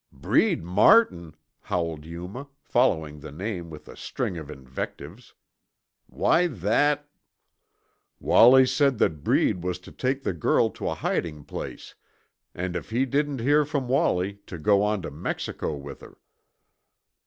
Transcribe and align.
"Breed 0.11 0.63
Martin!" 0.63 1.35
howled 1.59 2.07
Yuma, 2.07 2.47
following 2.63 3.19
the 3.19 3.31
name 3.31 3.69
with 3.69 3.87
a 3.87 3.95
string 3.95 4.35
of 4.35 4.49
invectives. 4.49 5.35
"Why 6.07 6.47
that" 6.47 7.07
"Wallie 8.19 8.65
said 8.65 8.97
that 8.97 9.23
Breed 9.23 9.63
was 9.63 9.77
to 9.81 9.91
take 9.91 10.23
the 10.23 10.33
girl 10.33 10.71
to 10.71 10.89
a 10.89 10.95
hiding 10.95 11.43
place 11.43 11.93
and 12.55 12.75
if 12.75 12.89
he 12.89 13.05
didn't 13.05 13.41
hear 13.41 13.63
from 13.63 13.87
Wallie 13.87 14.39
to 14.47 14.57
go 14.57 14.81
on 14.81 15.03
to 15.03 15.11
Mexico 15.11 15.75
with 15.75 16.01
her." 16.01 16.17